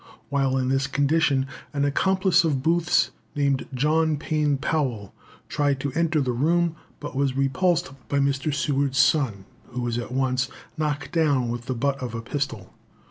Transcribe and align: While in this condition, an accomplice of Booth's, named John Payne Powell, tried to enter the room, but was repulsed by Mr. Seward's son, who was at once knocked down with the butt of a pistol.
While 0.29 0.57
in 0.57 0.69
this 0.69 0.87
condition, 0.87 1.45
an 1.75 1.85
accomplice 1.85 2.43
of 2.43 2.63
Booth's, 2.63 3.11
named 3.35 3.67
John 3.71 4.17
Payne 4.17 4.57
Powell, 4.57 5.13
tried 5.47 5.79
to 5.81 5.91
enter 5.91 6.21
the 6.21 6.31
room, 6.31 6.75
but 6.99 7.15
was 7.15 7.37
repulsed 7.37 7.91
by 8.09 8.17
Mr. 8.17 8.51
Seward's 8.51 8.97
son, 8.97 9.45
who 9.67 9.81
was 9.81 9.99
at 9.99 10.11
once 10.11 10.47
knocked 10.75 11.11
down 11.11 11.49
with 11.49 11.67
the 11.67 11.75
butt 11.75 12.01
of 12.01 12.15
a 12.15 12.21
pistol. 12.23 12.73